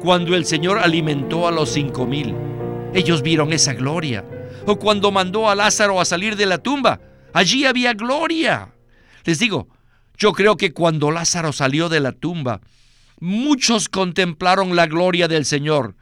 [0.00, 2.34] cuando el Señor alimentó a los cinco mil.
[2.94, 4.24] Ellos vieron esa gloria.
[4.66, 7.00] O cuando mandó a Lázaro a salir de la tumba.
[7.32, 8.72] Allí había gloria.
[9.24, 9.68] Les digo,
[10.16, 12.60] yo creo que cuando Lázaro salió de la tumba,
[13.18, 15.96] muchos contemplaron la gloria del Señor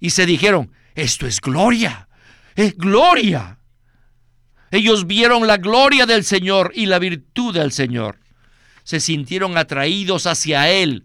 [0.00, 2.08] y se dijeron, esto es gloria,
[2.56, 3.58] es gloria.
[4.70, 8.18] Ellos vieron la gloria del Señor y la virtud del Señor.
[8.84, 11.04] Se sintieron atraídos hacia Él.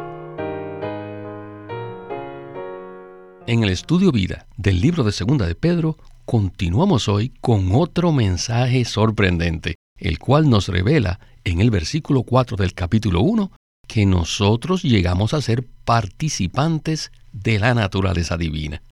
[3.51, 8.85] En el estudio vida del libro de Segunda de Pedro continuamos hoy con otro mensaje
[8.85, 13.51] sorprendente, el cual nos revela en el versículo 4 del capítulo 1
[13.89, 18.83] que nosotros llegamos a ser participantes de la naturaleza divina.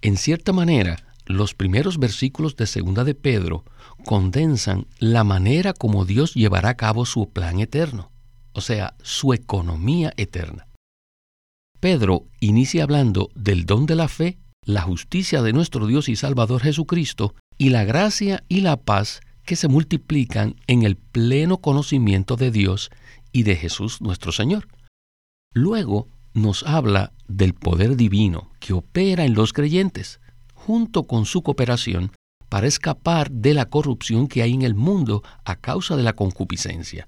[0.00, 3.66] En cierta manera, los primeros versículos de Segunda de Pedro
[4.06, 8.10] condensan la manera como Dios llevará a cabo su plan eterno,
[8.54, 10.67] o sea, su economía eterna.
[11.80, 16.60] Pedro inicia hablando del don de la fe la justicia de nuestro Dios y Salvador
[16.60, 22.50] Jesucristo y la gracia y la paz que se multiplican en el pleno conocimiento de
[22.50, 22.90] Dios
[23.32, 24.68] y de Jesús nuestro Señor.
[25.54, 30.20] Luego nos habla del poder divino que opera en los creyentes,
[30.54, 32.12] junto con su cooperación
[32.48, 37.06] para escapar de la corrupción que hay en el mundo a causa de la concupiscencia.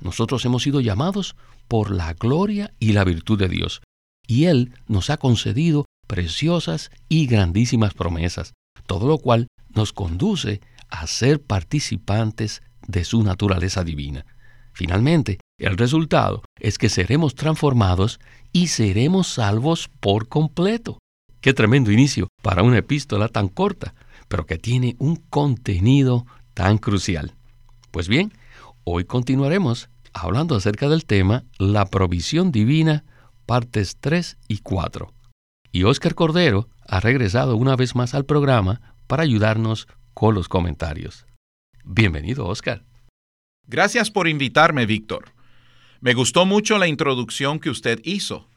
[0.00, 1.36] Nosotros hemos sido llamados
[1.68, 3.82] por la gloria y la virtud de Dios,
[4.28, 8.52] y Él nos ha concedido preciosas y grandísimas promesas,
[8.86, 14.24] todo lo cual nos conduce a ser participantes de su naturaleza divina.
[14.72, 18.20] Finalmente, el resultado es que seremos transformados
[18.52, 20.98] y seremos salvos por completo.
[21.40, 23.94] Qué tremendo inicio para una epístola tan corta,
[24.28, 27.34] pero que tiene un contenido tan crucial.
[27.90, 28.32] Pues bien,
[28.84, 33.04] hoy continuaremos hablando acerca del tema La provisión divina,
[33.48, 35.10] partes 3 y 4.
[35.72, 41.24] Y Oscar Cordero ha regresado una vez más al programa para ayudarnos con los comentarios.
[41.82, 42.84] Bienvenido, Oscar.
[43.66, 45.32] Gracias por invitarme, Víctor.
[46.00, 48.50] Me gustó mucho la introducción que usted hizo.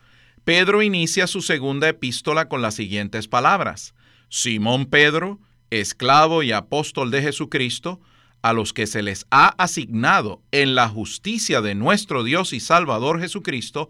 [0.44, 3.96] Pedro inicia su segunda epístola con las siguientes palabras.
[4.28, 8.02] Simón Pedro, esclavo y apóstol de Jesucristo,
[8.42, 13.22] a los que se les ha asignado en la justicia de nuestro Dios y Salvador
[13.22, 13.90] Jesucristo,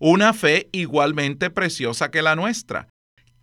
[0.00, 2.88] una fe igualmente preciosa que la nuestra.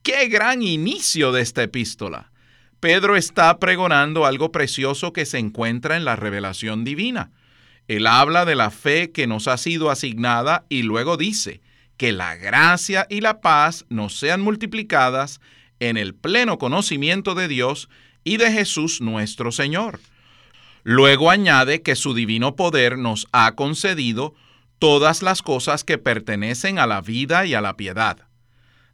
[0.02, 2.32] ¡Qué gran inicio de esta epístola!
[2.80, 7.32] Pedro está pregonando algo precioso que se encuentra en la revelación divina.
[7.88, 11.62] Él habla de la fe que nos ha sido asignada y luego dice
[11.96, 15.40] que la gracia y la paz nos sean multiplicadas
[15.80, 17.88] en el pleno conocimiento de Dios
[18.24, 20.00] y de Jesús nuestro Señor.
[20.84, 24.34] Luego añade que su divino poder nos ha concedido
[24.80, 28.28] todas las cosas que pertenecen a la vida y a la piedad.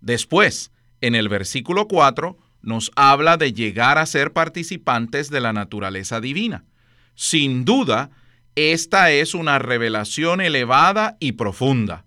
[0.02, 0.72] Después,
[1.02, 6.64] en el versículo 4, nos habla de llegar a ser participantes de la naturaleza divina.
[7.16, 8.10] Sin duda,
[8.56, 12.06] esta es una revelación elevada y profunda.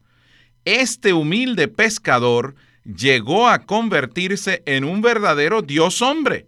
[0.65, 2.55] Este humilde pescador
[2.85, 6.47] llegó a convertirse en un verdadero Dios hombre,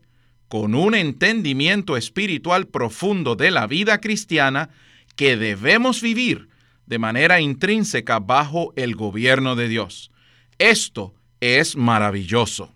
[0.48, 4.70] con un entendimiento espiritual profundo de la vida cristiana
[5.16, 6.48] que debemos vivir
[6.88, 10.10] de manera intrínseca bajo el gobierno de Dios.
[10.56, 12.72] Esto es maravilloso.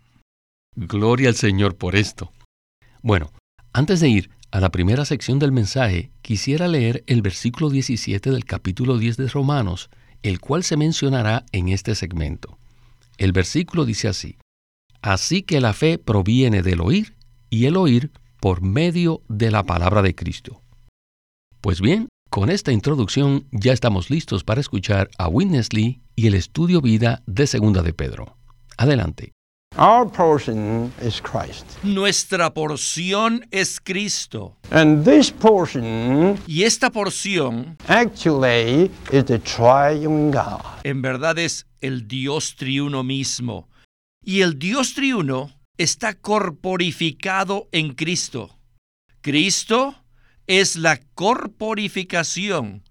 [0.76, 2.30] Gloria al Señor por esto.
[3.00, 3.32] Bueno,
[3.72, 8.44] antes de ir a la primera sección del mensaje, quisiera leer el versículo 17 del
[8.44, 9.88] capítulo 10 de Romanos,
[10.22, 12.58] el cual se mencionará en este segmento.
[13.16, 14.36] El versículo dice así,
[15.00, 17.16] Así que la fe proviene del oír
[17.48, 20.60] y el oír por medio de la palabra de Cristo.
[21.60, 26.34] Pues bien, con esta introducción ya estamos listos para escuchar a Witness Lee y el
[26.34, 28.38] estudio vida de Segunda de Pedro.
[28.78, 29.32] Adelante.
[31.82, 34.56] Nuestra porción es Cristo.
[34.70, 40.62] And this portion y esta porción actually is the triune God.
[40.84, 43.68] En verdad es el Dios triuno mismo.
[44.24, 48.56] Y el Dios triuno está corporificado en Cristo.
[49.20, 50.01] Cristo
[50.46, 52.82] es la corporificación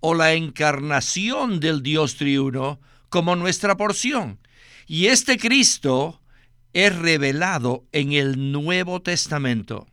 [0.00, 4.38] o la encarnación del Dios triuno como nuestra porción.
[4.86, 6.20] Y este Cristo
[6.72, 9.86] es revelado en el Nuevo Testamento.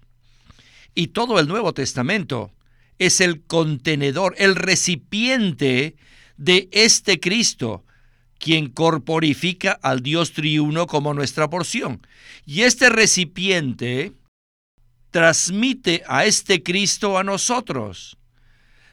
[0.95, 2.51] Y todo el Nuevo Testamento
[2.97, 5.95] es el contenedor, el recipiente
[6.37, 7.83] de este Cristo,
[8.39, 12.01] quien corporifica al Dios triuno como nuestra porción.
[12.45, 14.13] Y este recipiente
[15.11, 18.17] transmite a este Cristo a nosotros.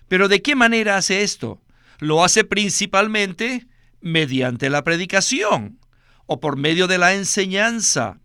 [0.09, 1.63] Pero ¿de qué manera hace esto?
[1.99, 3.67] Lo hace principalmente
[4.01, 5.79] mediante la predicación
[6.27, 8.21] o por medio de la enseñanza.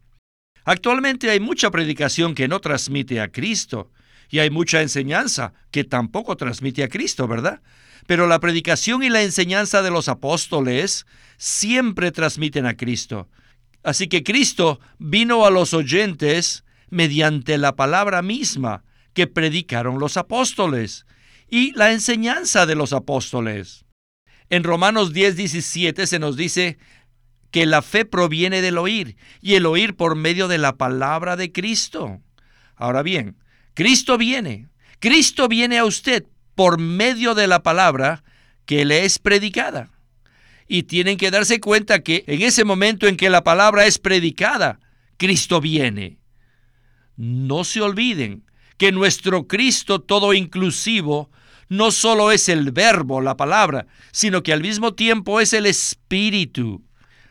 [0.66, 3.92] Actualmente hay mucha predicación que no transmite a Cristo
[4.30, 7.62] y hay mucha enseñanza que tampoco transmite a Cristo, ¿verdad?
[8.06, 11.06] Pero la predicación y la enseñanza de los apóstoles
[11.38, 13.30] siempre transmiten a Cristo.
[13.84, 18.84] Así que Cristo vino a los oyentes mediante la palabra misma
[19.14, 21.06] que predicaron los apóstoles
[21.50, 23.86] y la enseñanza de los apóstoles.
[24.50, 26.78] En Romanos 10, 17 se nos dice
[27.52, 31.52] que la fe proviene del oír y el oír por medio de la palabra de
[31.52, 32.22] Cristo.
[32.76, 33.38] Ahora bien,
[33.74, 34.70] Cristo viene,
[35.00, 36.26] Cristo viene a usted
[36.56, 38.24] por medio de la palabra
[38.66, 39.90] que le es predicada.
[40.68, 44.80] Y tienen que darse cuenta que en ese momento en que la palabra es predicada,
[45.18, 46.19] Cristo viene.
[47.20, 48.46] No se olviden
[48.78, 51.30] que nuestro Cristo todo inclusivo
[51.68, 56.82] no solo es el verbo, la palabra, sino que al mismo tiempo es el Espíritu.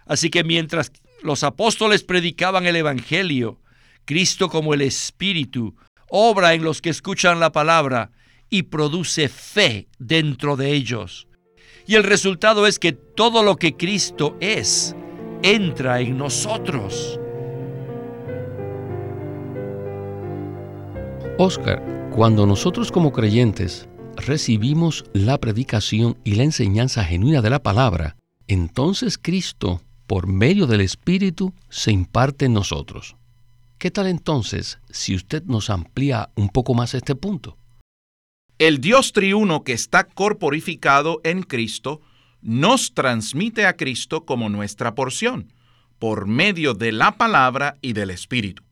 [0.04, 0.92] Así que mientras
[1.22, 3.62] los apóstoles predicaban el Evangelio,
[4.04, 5.74] Cristo como el Espíritu
[6.10, 8.10] obra en los que escuchan la palabra
[8.50, 11.28] y produce fe dentro de ellos.
[11.86, 14.94] Y el resultado es que todo lo que Cristo es
[15.42, 17.18] entra en nosotros.
[21.40, 28.16] Oscar, cuando nosotros como creyentes recibimos la predicación y la enseñanza genuina de la palabra,
[28.48, 33.14] entonces Cristo, por medio del Espíritu, se imparte en nosotros.
[33.78, 37.56] ¿Qué tal entonces si usted nos amplía un poco más este punto?
[38.58, 42.00] El Dios triuno que está corporificado en Cristo
[42.42, 45.52] nos transmite a Cristo como nuestra porción,
[46.00, 48.64] por medio de la palabra y del Espíritu.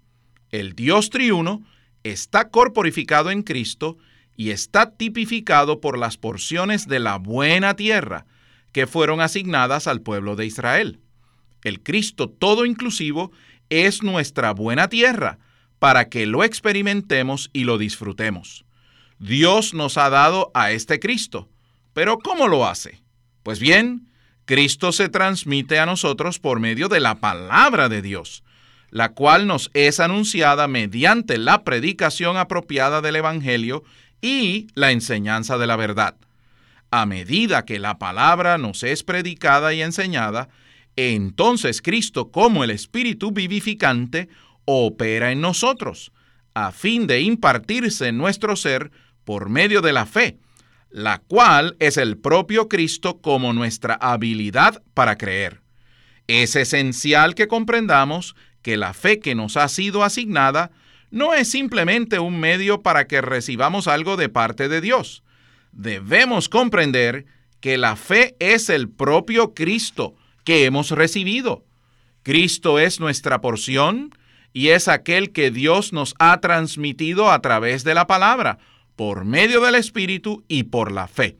[0.50, 1.62] El Dios triuno
[2.11, 3.99] está corporificado en Cristo
[4.37, 8.26] y está tipificado por las porciones de la buena tierra
[8.73, 11.00] que fueron asignadas al pueblo de Israel.
[11.62, 13.32] El Cristo todo inclusivo
[13.70, 15.38] es nuestra buena tierra
[15.79, 18.64] para que lo experimentemos y lo disfrutemos.
[19.19, 21.49] Dios nos ha dado a este Cristo,
[21.93, 23.02] pero ¿cómo lo hace?
[23.43, 24.09] Pues bien,
[24.44, 28.44] Cristo se transmite a nosotros por medio de la palabra de Dios,
[28.96, 33.84] la cual nos es anunciada mediante la predicación apropiada del Evangelio
[34.22, 36.16] y la enseñanza de la verdad.
[36.90, 40.48] A medida que la palabra nos es predicada y enseñada,
[40.96, 44.31] entonces Cristo como el Espíritu vivificante
[44.64, 46.10] opera en nosotros,
[46.54, 48.90] a fin de impartirse en nuestro ser
[49.25, 50.38] por medio de la fe,
[50.88, 55.60] la cual es el propio Cristo como nuestra habilidad para creer.
[56.28, 58.34] Es esencial que comprendamos
[58.66, 60.72] que la fe que nos ha sido asignada
[61.12, 65.22] no es simplemente un medio para que recibamos algo de parte de Dios.
[65.70, 67.26] Debemos comprender
[67.60, 71.64] que la fe es el propio Cristo que hemos recibido.
[72.25, 74.11] Cristo es nuestra porción
[74.52, 78.58] y es aquel que Dios nos ha transmitido a través de la palabra,
[78.96, 81.37] por medio del Espíritu y por la fe.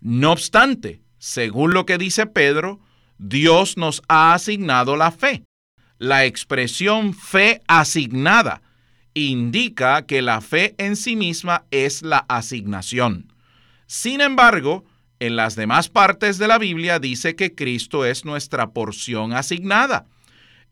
[0.00, 2.78] No obstante, según lo que dice Pedro,
[3.18, 5.42] Dios nos ha asignado la fe.
[6.02, 8.60] La expresión fe asignada
[9.14, 13.32] indica que la fe en sí misma es la asignación.
[13.86, 14.84] Sin embargo,
[15.20, 20.06] en las demás partes de la Biblia dice que Cristo es nuestra porción asignada.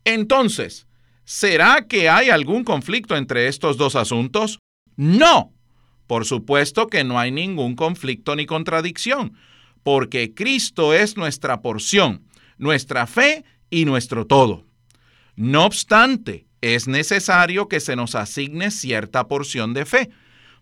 [0.05, 0.89] Entonces,
[1.23, 4.59] ¿será que hay algún conflicto entre estos dos asuntos?
[4.97, 5.53] No.
[6.09, 9.35] Por supuesto que no hay ningún conflicto ni contradicción,
[9.85, 12.25] porque Cristo es nuestra porción,
[12.59, 14.69] nuestra fe y nuestro todo.
[15.41, 20.11] No obstante, es necesario que se nos asigne cierta porción de fe,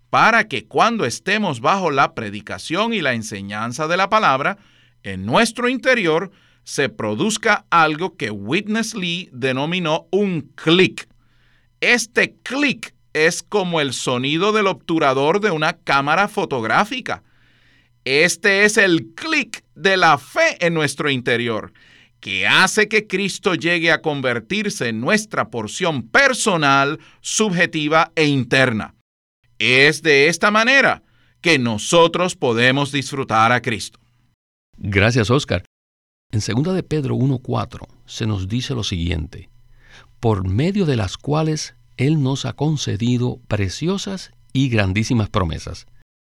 [0.09, 4.57] para que cuando estemos bajo la predicación y la enseñanza de la palabra,
[5.03, 6.31] en nuestro interior
[6.63, 11.09] se produzca algo que Witness Lee denominó un clic.
[11.81, 17.25] Este clic es como el sonido del obturador de una cámara fotográfica.
[18.05, 21.73] Este es el clic de la fe en nuestro interior,
[22.21, 28.95] que hace que Cristo llegue a convertirse en nuestra porción personal, subjetiva e interna.
[29.59, 31.03] Es de esta manera
[31.41, 33.99] que nosotros podemos disfrutar a Cristo.
[34.77, 35.65] Gracias, Oscar.
[36.31, 39.49] En 2 de Pedro 1.4 se nos dice lo siguiente,
[40.21, 45.87] por medio de las cuales Él nos ha concedido preciosas y grandísimas promesas.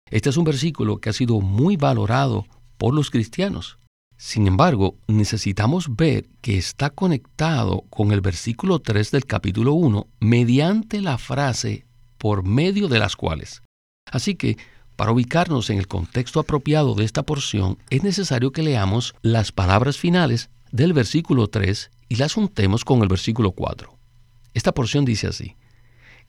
[0.09, 2.45] Este es un versículo que ha sido muy valorado
[2.77, 3.79] por los cristianos.
[4.23, 11.01] Sin embargo, necesitamos ver que está conectado con el versículo 3 del capítulo 1 mediante
[11.01, 11.87] la frase
[12.19, 13.63] por medio de las cuales.
[14.05, 14.57] Así que,
[14.95, 19.97] para ubicarnos en el contexto apropiado de esta porción, es necesario que leamos las palabras
[19.97, 23.97] finales del versículo 3 y las juntemos con el versículo 4.
[24.53, 25.55] Esta porción dice así,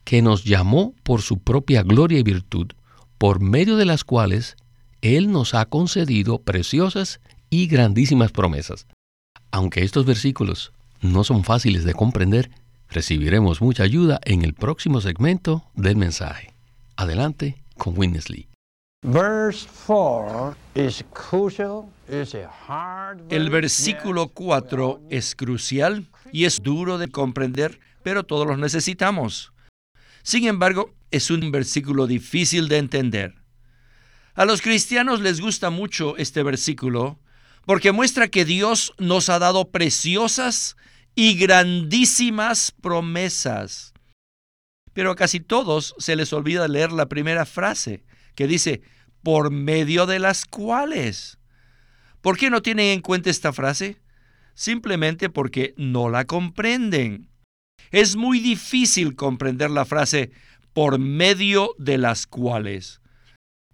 [0.03, 2.71] que nos llamó por su propia gloria y virtud,
[3.19, 4.55] por medio de las cuales
[5.03, 7.21] Él nos ha concedido preciosas
[7.53, 8.87] y grandísimas promesas.
[9.51, 12.49] Aunque estos versículos no son fáciles de comprender,
[12.89, 16.51] recibiremos mucha ayuda en el próximo segmento del mensaje.
[16.95, 18.47] Adelante con Witness Lee.
[23.29, 29.53] El versículo 4 es crucial y es duro de comprender, pero todos los necesitamos.
[30.23, 33.35] Sin embargo, es un versículo difícil de entender.
[34.33, 37.19] A los cristianos les gusta mucho este versículo
[37.65, 40.75] porque muestra que Dios nos ha dado preciosas
[41.15, 43.93] y grandísimas promesas.
[44.93, 48.03] Pero a casi todos se les olvida leer la primera frase,
[48.35, 48.81] que dice,
[49.23, 51.39] por medio de las cuales.
[52.21, 54.01] ¿Por qué no tienen en cuenta esta frase?
[54.53, 57.29] Simplemente porque no la comprenden.
[57.91, 60.31] Es muy difícil comprender la frase
[60.73, 63.01] por medio de las cuales,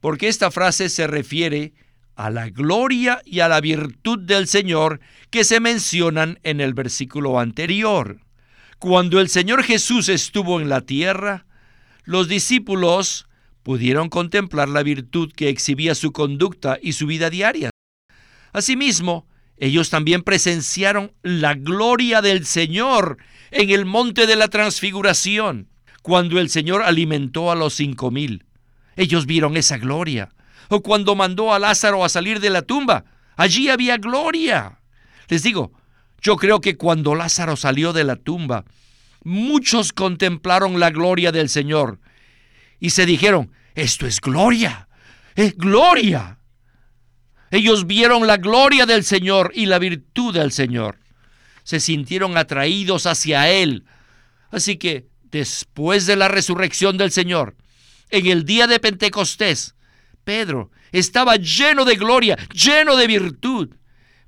[0.02, 1.74] porque esta frase se refiere
[2.20, 5.00] a la gloria y a la virtud del Señor
[5.30, 8.20] que se mencionan en el versículo anterior.
[8.78, 11.46] Cuando el Señor Jesús estuvo en la tierra,
[12.04, 13.30] los discípulos
[13.64, 17.70] pudieron contemplar la virtud que exhibía su conducta y su vida diaria.
[18.52, 23.18] Asimismo, ellos también presenciaron la gloria del Señor
[23.50, 25.70] en el monte de la transfiguración,
[26.02, 28.44] cuando el Señor alimentó a los cinco mil.
[28.98, 30.34] Ellos vieron esa gloria
[30.70, 33.06] o cuando mandó a Lázaro a salir de la tumba.
[33.36, 34.80] Allí había gloria.
[35.28, 35.72] Les digo,
[36.22, 38.66] yo creo que cuando Lázaro salió de la tumba,
[39.24, 42.00] muchos contemplaron la gloria del Señor
[42.80, 44.88] y se dijeron, esto es gloria,
[45.36, 46.38] es gloria.
[47.52, 51.00] Ellos vieron la gloria del Señor y la virtud del Señor.
[51.64, 53.86] Se sintieron atraídos hacia Él.
[54.52, 57.56] Así que después de la resurrección del Señor,
[58.10, 59.76] en el día de Pentecostés,
[60.30, 63.74] Pedro estaba lleno de gloria, lleno de virtud.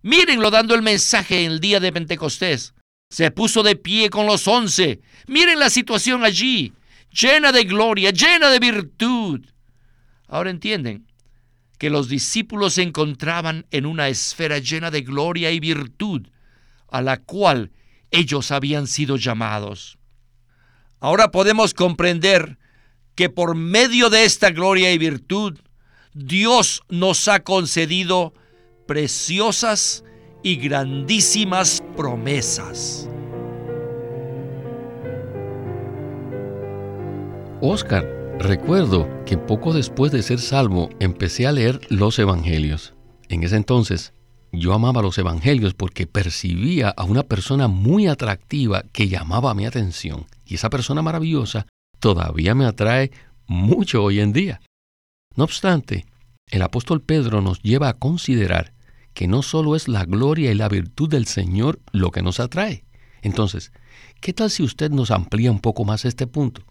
[0.01, 2.73] Mírenlo dando el mensaje en el día de Pentecostés.
[3.11, 5.01] Se puso de pie con los once.
[5.27, 6.73] Miren la situación allí,
[7.11, 9.45] llena de gloria, llena de virtud.
[10.27, 11.05] Ahora entienden
[11.77, 16.29] que los discípulos se encontraban en una esfera llena de gloria y virtud,
[16.87, 17.73] a la cual
[18.09, 19.99] ellos habían sido llamados.
[20.99, 22.57] Ahora podemos comprender
[23.13, 25.59] que por medio de esta gloria y virtud,
[26.13, 28.33] Dios nos ha concedido
[28.85, 30.03] preciosas
[30.43, 33.09] y grandísimas promesas.
[37.61, 38.05] Oscar,
[38.39, 42.93] recuerdo que poco después de ser salvo empecé a leer los Evangelios.
[43.29, 44.13] En ese entonces
[44.51, 50.25] yo amaba los Evangelios porque percibía a una persona muy atractiva que llamaba mi atención.
[50.45, 51.67] Y esa persona maravillosa
[51.99, 53.11] todavía me atrae
[53.47, 54.59] mucho hoy en día.
[55.35, 56.05] No obstante,
[56.47, 58.73] el apóstol Pedro nos lleva a considerar
[59.13, 62.85] que no solo es la gloria y la virtud del Señor lo que nos atrae.
[63.21, 63.71] Entonces,
[64.19, 66.63] ¿qué tal si usted nos amplía un poco más este punto?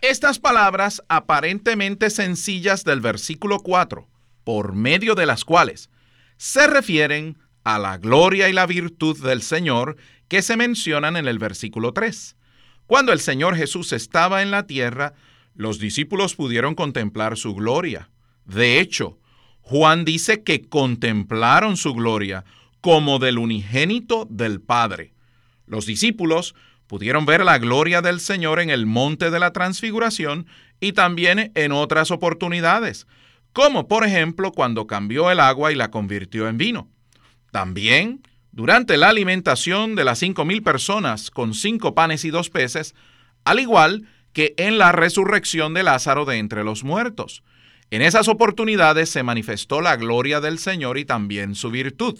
[0.00, 4.08] Estas palabras aparentemente sencillas del versículo 4,
[4.44, 5.90] por medio de las cuales
[6.36, 9.96] se refieren a la gloria y la virtud del Señor
[10.28, 12.36] que se mencionan en el versículo 3.
[12.86, 15.14] Cuando el Señor Jesús estaba en la tierra,
[15.54, 18.10] los discípulos pudieron contemplar su gloria.
[18.44, 19.18] De hecho,
[19.60, 22.44] Juan dice que contemplaron su gloria
[22.80, 25.14] como del unigénito del Padre.
[25.66, 26.54] Los discípulos
[26.86, 30.46] pudieron ver la gloria del Señor en el monte de la transfiguración
[30.80, 33.06] y también en otras oportunidades,
[33.52, 36.88] como por ejemplo cuando cambió el agua y la convirtió en vino.
[37.50, 42.94] También durante la alimentación de las cinco mil personas con cinco panes y dos peces,
[43.44, 47.42] al igual que en la resurrección de Lázaro de entre los muertos.
[47.90, 52.18] En esas oportunidades se manifestó la gloria del Señor y también su virtud.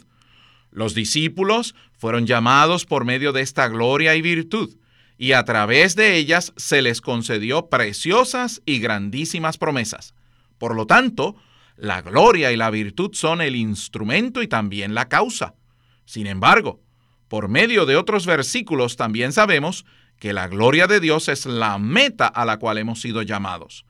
[0.70, 4.76] Los discípulos fueron llamados por medio de esta gloria y virtud,
[5.18, 10.14] y a través de ellas se les concedió preciosas y grandísimas promesas.
[10.58, 11.36] Por lo tanto,
[11.76, 15.54] la gloria y la virtud son el instrumento y también la causa.
[16.04, 16.80] Sin embargo,
[17.28, 19.86] por medio de otros versículos también sabemos
[20.22, 23.84] que la gloria de Dios es la meta a la cual hemos sido llamados.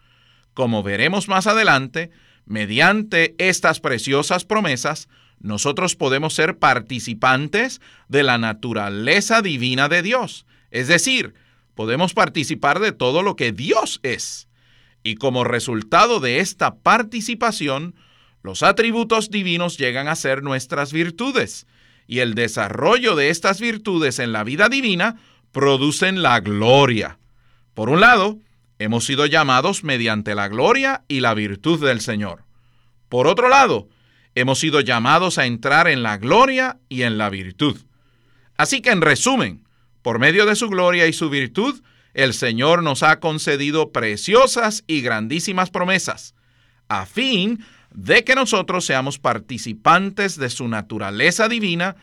[0.55, 2.11] Como veremos más adelante,
[2.47, 5.11] mediante estas preciosas promesas,
[5.41, 10.47] nosotros podemos ser participantes de la naturaleza divina de Dios.
[10.71, 11.35] Es decir,
[11.75, 14.49] podemos participar de todo lo que Dios es.
[15.03, 17.95] Y como resultado de esta participación,
[18.43, 21.67] los atributos divinos llegan a ser nuestras virtudes.
[22.07, 25.19] Y el desarrollo de estas virtudes en la vida divina
[25.53, 27.19] producen la gloria.
[27.75, 28.39] Por un lado,
[28.79, 32.45] hemos sido llamados mediante la gloria y la virtud del Señor.
[33.09, 33.89] Por otro lado,
[34.35, 37.79] hemos sido llamados a entrar en la gloria y en la virtud.
[38.57, 39.65] Así que en resumen,
[40.03, 41.83] por medio de su gloria y su virtud,
[42.15, 46.35] el Señor nos ha concedido preciosas y grandísimas promesas,
[46.89, 51.97] a fin de que nosotros seamos participantes de su naturaleza divina,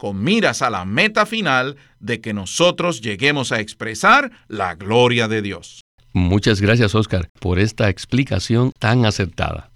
[0.00, 5.42] con miras a la meta final de que nosotros lleguemos a expresar la gloria de
[5.42, 5.82] Dios.
[6.14, 9.70] Muchas gracias, Oscar, por esta explicación tan acertada.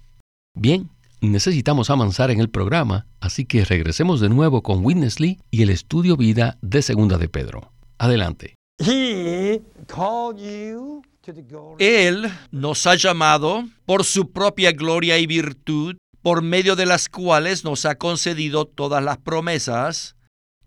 [0.55, 0.89] Bien,
[1.21, 5.69] necesitamos avanzar en el programa, así que regresemos de nuevo con Witness Lee y el
[5.69, 7.71] estudio vida de Segunda de Pedro.
[7.99, 8.55] Adelante.
[11.77, 17.63] Él nos ha llamado por su propia gloria y virtud, por medio de las cuales
[17.63, 20.14] nos ha concedido todas las promesas,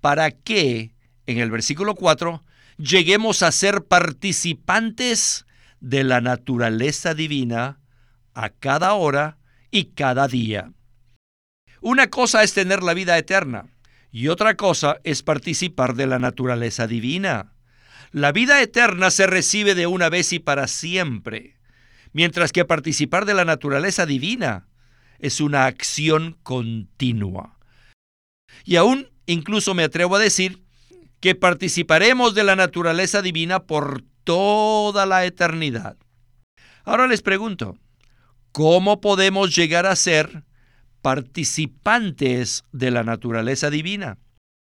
[0.09, 0.95] para que,
[1.27, 2.43] en el versículo 4,
[2.79, 5.45] lleguemos a ser participantes
[5.81, 7.79] de la naturaleza divina
[8.33, 9.37] a cada hora
[9.71, 10.73] y cada día.
[11.83, 13.67] Una cosa es tener la vida eterna
[14.11, 17.53] y otra cosa es participar de la naturaleza divina.
[18.11, 21.59] La vida eterna se recibe de una vez y para siempre,
[22.15, 24.69] mientras que participar de la naturaleza divina
[25.19, 27.59] es una acción continua.
[28.65, 30.63] Y aún incluso me atrevo a decir
[31.21, 35.97] que participaremos de la naturaleza divina por toda la eternidad.
[36.85, 37.77] Ahora les pregunto,
[38.53, 40.43] ¿Cómo podemos llegar a ser
[41.03, 44.19] participantes de la naturaleza divina?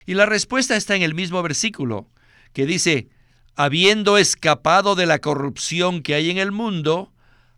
[0.06, 2.08] Y la respuesta está en el mismo versículo,
[2.54, 3.10] que dice,
[3.56, 7.12] habiendo escapado de la corrupción que hay en el mundo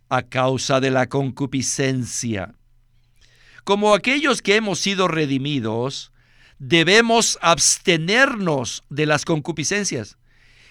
[0.09, 2.55] a causa de la concupiscencia.
[3.63, 6.10] Como aquellos que hemos sido redimidos,
[6.61, 10.17] debemos abstenernos de las concupiscencias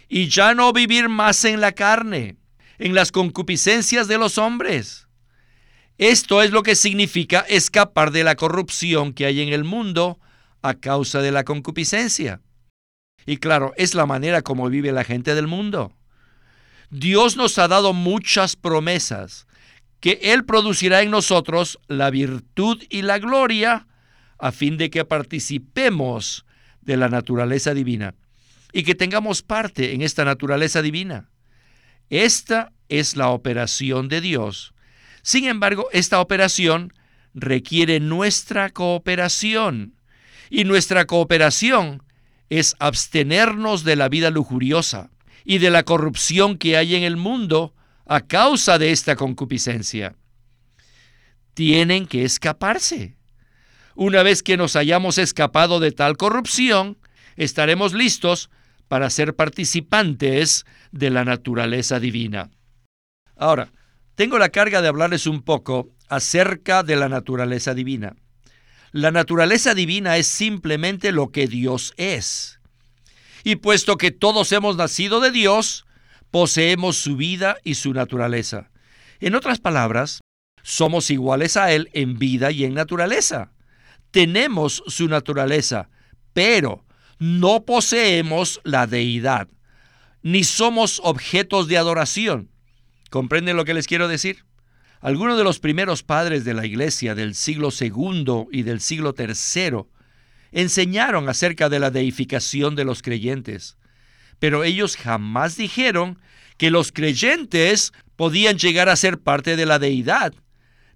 [0.09, 2.37] y ya no vivir más en la carne,
[2.79, 5.09] en las concupiscencias de los hombres
[6.01, 10.19] esto es lo que significa escapar de la corrupción que hay en el mundo
[10.63, 12.41] a causa de la concupiscencia.
[13.27, 15.93] Y claro, es la manera como vive la gente del mundo.
[16.89, 19.47] Dios nos ha dado muchas promesas,
[20.01, 23.87] que Él producirá en nosotros la virtud y la gloria
[24.41, 26.45] a fin de que participemos
[26.81, 28.15] de la naturaleza divina
[28.73, 31.31] y que tengamos parte en esta naturaleza divina.
[32.09, 34.75] Esta es la operación de Dios
[35.23, 36.93] sin embargo, esta operación
[37.35, 39.95] requiere nuestra cooperación
[40.49, 42.03] y nuestra cooperación
[42.49, 45.11] es abstenernos de la vida lujuriosa
[45.45, 47.75] y de la corrupción que hay en el mundo
[48.07, 50.17] a causa de esta concupiscencia.
[51.55, 53.17] Tienen que escaparse.
[53.95, 56.99] Una vez que nos hayamos escapado de tal corrupción,
[57.37, 58.51] estaremos listos
[58.89, 62.51] para ser participantes de la naturaleza divina.
[63.37, 63.73] Ahora,
[64.15, 68.17] tengo la carga de hablarles un poco acerca de la naturaleza divina.
[68.93, 72.61] La naturaleza divina es simplemente lo que Dios es.
[73.45, 75.87] Y puesto que todos hemos nacido de Dios,
[76.31, 78.71] poseemos su vida y su naturaleza.
[79.21, 80.21] En otras palabras,
[80.63, 83.53] somos iguales a Él en vida y en naturaleza.
[84.11, 85.89] Tenemos su naturaleza,
[86.33, 86.85] pero
[87.19, 89.49] no poseemos la deidad,
[90.23, 92.51] ni somos objetos de adoración.
[93.11, 94.45] ¿Comprenden lo que les quiero decir?
[95.01, 99.85] Algunos de los primeros padres de la iglesia del siglo II y del siglo III
[100.53, 103.77] enseñaron acerca de la deificación de los creyentes,
[104.39, 106.19] pero ellos jamás dijeron
[106.57, 110.35] que los creyentes podían llegar a ser parte de la deidad,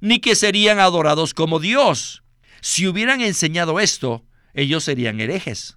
[0.00, 2.23] ni que serían adorados como Dios.
[2.64, 4.24] Si hubieran enseñado esto,
[4.54, 5.76] ellos serían herejes.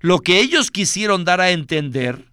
[0.00, 2.30] Lo que ellos quisieron dar a entender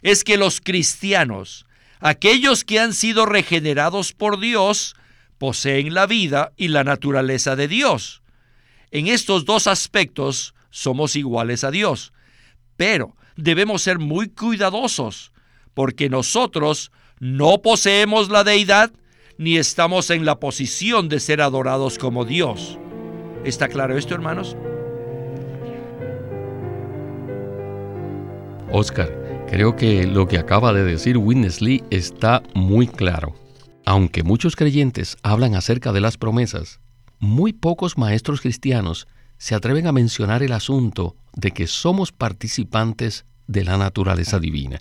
[0.00, 1.66] es que los cristianos
[2.06, 4.94] Aquellos que han sido regenerados por Dios
[5.38, 8.22] poseen la vida y la naturaleza de Dios.
[8.90, 12.12] En estos dos aspectos somos iguales a Dios,
[12.76, 15.32] pero debemos ser muy cuidadosos
[15.72, 18.92] porque nosotros no poseemos la deidad
[19.38, 22.78] ni estamos en la posición de ser adorados como Dios.
[23.44, 24.56] ¿Está claro esto, hermanos?
[28.72, 33.34] Oscar, creo que lo que acaba de decir Witness Lee está muy claro.
[33.84, 36.80] Aunque muchos creyentes hablan acerca de las promesas,
[37.18, 43.64] muy pocos maestros cristianos se atreven a mencionar el asunto de que somos participantes de
[43.64, 44.80] la naturaleza divina.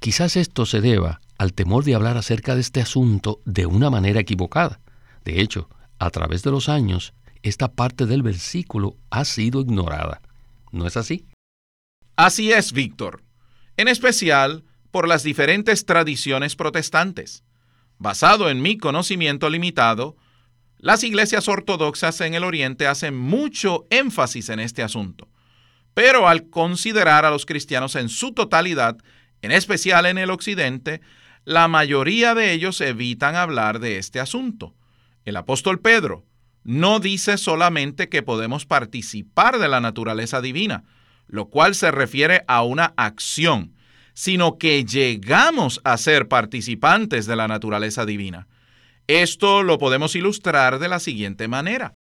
[0.00, 4.20] Quizás esto se deba al temor de hablar acerca de este asunto de una manera
[4.20, 4.80] equivocada.
[5.24, 7.14] De hecho, a través de los años,
[7.48, 10.20] esta parte del versículo ha sido ignorada.
[10.72, 11.26] ¿No es así?
[12.16, 13.22] Así es, Víctor.
[13.76, 17.44] En especial por las diferentes tradiciones protestantes.
[17.98, 20.16] Basado en mi conocimiento limitado,
[20.78, 25.28] las iglesias ortodoxas en el Oriente hacen mucho énfasis en este asunto.
[25.94, 28.98] Pero al considerar a los cristianos en su totalidad,
[29.40, 31.00] en especial en el Occidente,
[31.44, 34.74] la mayoría de ellos evitan hablar de este asunto.
[35.24, 36.25] El apóstol Pedro
[36.66, 40.82] no dice solamente que podemos participar de la naturaleza divina,
[41.28, 43.76] lo cual se refiere a una acción,
[44.14, 48.48] sino que llegamos a ser participantes de la naturaleza divina.
[49.06, 51.94] Esto lo podemos ilustrar de la siguiente manera.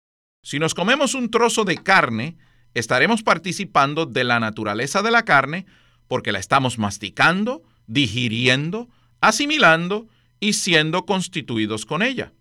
[0.45, 2.37] Si nos comemos un trozo de carne,
[2.75, 5.67] estaremos participando de la naturaleza de la carne
[6.07, 8.89] porque la estamos masticando, digiriendo,
[9.21, 10.07] asimilando
[10.39, 12.33] y siendo constituidos con ella.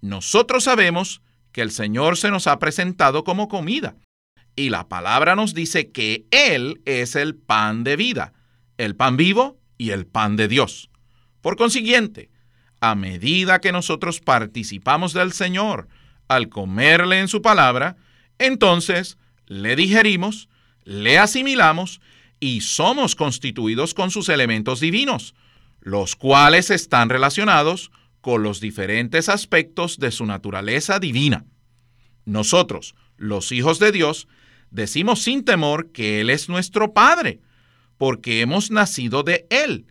[0.00, 1.20] Nosotros sabemos
[1.52, 3.96] que el Señor se nos ha presentado como comida
[4.56, 8.32] y la palabra nos dice que Él es el pan de vida
[8.80, 10.88] el pan vivo y el pan de Dios.
[11.42, 12.30] Por consiguiente,
[12.80, 15.88] a medida que nosotros participamos del Señor
[16.28, 17.96] al comerle en su palabra,
[18.38, 20.48] entonces le digerimos,
[20.84, 22.00] le asimilamos
[22.40, 25.34] y somos constituidos con sus elementos divinos,
[25.80, 31.44] los cuales están relacionados con los diferentes aspectos de su naturaleza divina.
[32.24, 34.28] Nosotros, los hijos de Dios,
[34.70, 37.40] decimos sin temor que Él es nuestro Padre,
[37.98, 39.86] porque hemos nacido de Él.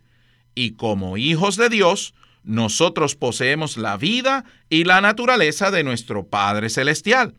[0.54, 6.70] Y como hijos de Dios, nosotros poseemos la vida y la naturaleza de nuestro Padre
[6.70, 7.34] Celestial.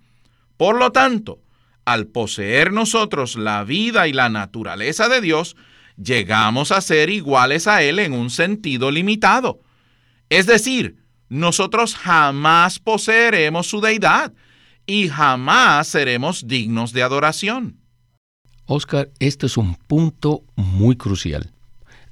[0.58, 1.40] Por lo tanto,
[1.86, 5.56] al poseer nosotros la vida y la naturaleza de Dios,
[6.02, 9.60] llegamos a ser iguales a Él en un sentido limitado.
[10.32, 10.96] Es decir,
[11.28, 14.32] nosotros jamás poseeremos su deidad
[14.86, 17.82] y jamás seremos dignos de adoración.
[18.66, 21.52] Oscar, este es un punto muy crucial.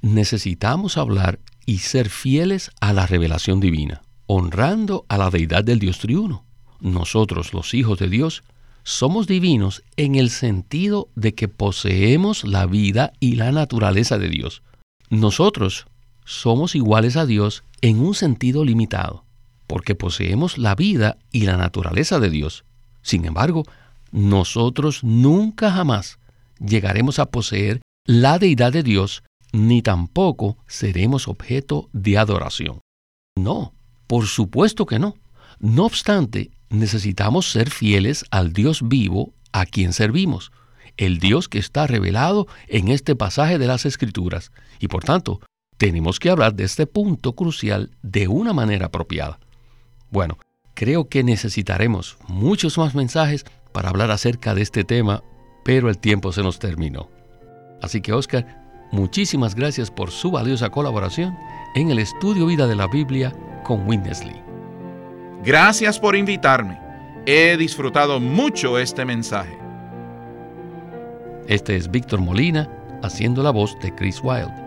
[0.02, 5.98] Necesitamos hablar y ser fieles a la revelación divina, honrando a la deidad del Dios
[5.98, 6.44] triuno.
[6.78, 8.42] Nosotros, los hijos de Dios,
[8.82, 14.62] somos divinos en el sentido de que poseemos la vida y la naturaleza de Dios.
[15.08, 15.86] Nosotros
[16.24, 19.24] somos iguales a Dios en un sentido limitado,
[19.66, 22.64] porque poseemos la vida y la naturaleza de Dios.
[23.02, 23.64] Sin embargo,
[24.12, 26.18] nosotros nunca jamás
[26.58, 32.80] llegaremos a poseer la deidad de Dios, ni tampoco seremos objeto de adoración.
[33.36, 33.72] No,
[34.06, 35.16] por supuesto que no.
[35.58, 40.52] No obstante, necesitamos ser fieles al Dios vivo a quien servimos,
[40.96, 45.40] el Dios que está revelado en este pasaje de las Escrituras, y por tanto,
[45.80, 49.40] tenemos que hablar de este punto crucial de una manera apropiada.
[50.10, 50.36] Bueno,
[50.74, 55.22] creo que necesitaremos muchos más mensajes para hablar acerca de este tema
[55.64, 57.08] pero el tiempo se nos terminó.
[57.80, 58.46] Así que Oscar,
[58.92, 61.34] muchísimas gracias por su valiosa colaboración
[61.74, 63.32] en el estudio vida de la Biblia
[63.64, 64.36] con Winnesley.
[65.42, 66.78] Gracias por invitarme.
[67.24, 69.56] He disfrutado mucho este mensaje.
[71.46, 72.68] Este es Víctor Molina
[73.02, 74.59] haciendo la voz de Chris Wilde,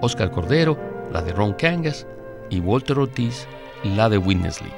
[0.00, 0.78] Oscar Cordero,
[1.12, 2.06] la de Ron Kangas
[2.48, 3.46] y Walter Ortiz,
[3.84, 4.72] la de Winnesley.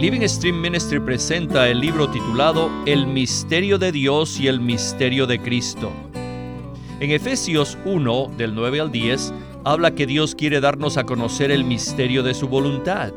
[0.00, 5.38] Living Stream Ministry presenta el libro titulado El misterio de Dios y el misterio de
[5.38, 5.92] Cristo.
[7.00, 11.64] En Efesios 1, del 9 al 10, habla que Dios quiere darnos a conocer el
[11.64, 13.12] misterio de su voluntad.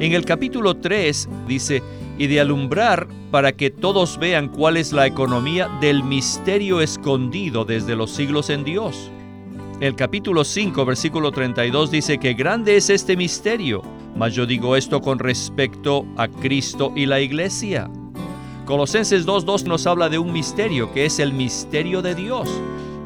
[0.00, 1.82] En el capítulo 3 dice,
[2.18, 7.96] y de alumbrar para que todos vean cuál es la economía del misterio escondido desde
[7.96, 9.10] los siglos en Dios.
[9.80, 13.82] El capítulo 5, versículo 32 dice que grande es este misterio
[14.18, 17.88] mas yo digo esto con respecto a Cristo y la iglesia.
[18.64, 22.48] Colosenses 2.2 nos habla de un misterio que es el misterio de Dios.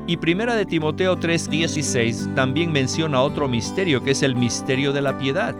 [0.06, 5.18] Y Primera de Timoteo 3.16 también menciona otro misterio que es el misterio de la
[5.18, 5.54] piedad.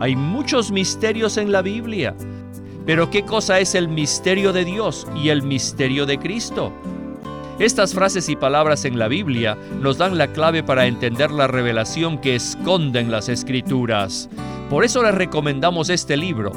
[0.00, 2.16] Hay muchos misterios en la Biblia,
[2.86, 6.72] Pero ¿qué cosa es el misterio de Dios y el misterio de Cristo?
[7.58, 12.18] Estas frases y palabras en la Biblia nos dan la clave para entender la revelación
[12.18, 14.30] que esconden las escrituras.
[14.70, 16.52] Por eso les recomendamos este libro,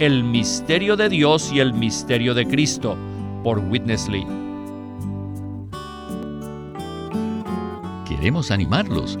[0.00, 2.96] El misterio de Dios y el misterio de Cristo,
[3.44, 4.26] por Witness Lee.
[8.08, 9.20] Queremos animarlos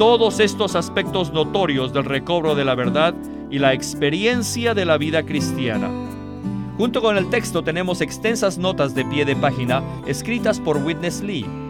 [0.00, 3.14] todos estos aspectos notorios del recobro de la verdad
[3.50, 5.90] y la experiencia de la vida cristiana.
[6.78, 11.44] Junto con el texto tenemos extensas notas de pie de página escritas por Witness Lee,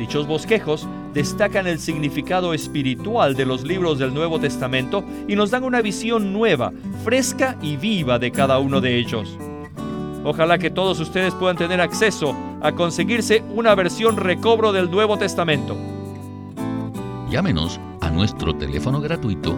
[0.00, 5.62] Dichos bosquejos destacan el significado espiritual de los libros del Nuevo Testamento y nos dan
[5.62, 6.72] una visión nueva,
[7.04, 9.36] fresca y viva de cada uno de ellos.
[10.24, 15.76] Ojalá que todos ustedes puedan tener acceso a conseguirse una versión recobro del Nuevo Testamento.
[17.30, 19.54] Llámenos a nuestro teléfono gratuito